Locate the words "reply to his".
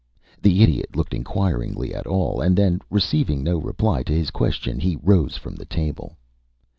3.59-4.31